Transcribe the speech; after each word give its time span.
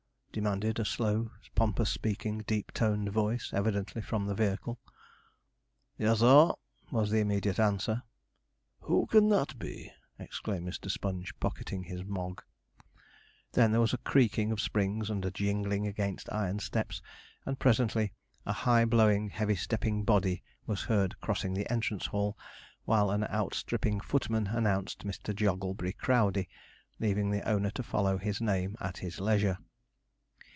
demanded 0.33 0.79
a 0.79 0.85
slow, 0.85 1.29
pompous 1.55 1.89
speaking, 1.89 2.37
deep 2.47 2.71
toned 2.71 3.09
voice, 3.11 3.51
evidently 3.53 4.01
from 4.01 4.25
the 4.27 4.33
vehicle. 4.33 4.79
'Yez 5.97 6.23
ur,' 6.23 6.53
was 6.89 7.09
the 7.11 7.19
immediate 7.19 7.59
answer. 7.59 8.01
'Who 8.83 9.07
can 9.07 9.27
that 9.27 9.59
be?' 9.59 9.91
exclaimed 10.17 10.73
Sponge, 10.73 11.37
pocketing 11.41 11.83
his 11.83 12.05
Mogg. 12.05 12.41
Then 13.51 13.71
there 13.73 13.81
was 13.81 13.91
a 13.93 13.97
creaking 13.97 14.53
of 14.53 14.61
springs 14.61 15.09
and 15.09 15.25
a 15.25 15.31
jingling 15.31 15.85
against 15.85 16.31
iron 16.31 16.59
steps, 16.59 17.01
and 17.45 17.59
presently 17.59 18.13
a 18.45 18.53
high 18.53 18.85
blowing, 18.85 19.31
heavy 19.31 19.57
stepping 19.57 20.05
body 20.05 20.41
was 20.65 20.83
heard 20.83 21.19
crossing 21.19 21.53
the 21.55 21.69
entrance 21.69 22.05
hall, 22.05 22.37
while 22.85 23.11
an 23.11 23.25
out 23.25 23.53
stripping 23.53 23.99
footman 23.99 24.47
announced 24.47 25.03
Mr. 25.05 25.35
Jogglebury 25.35 25.91
Crowdey, 25.91 26.47
leaving 27.01 27.31
the 27.31 27.41
owner 27.45 27.69
to 27.71 27.83
follow 27.83 28.17
his 28.17 28.39
name 28.39 28.77
at 28.79 28.99
his 28.99 29.19
leisure. 29.19 29.57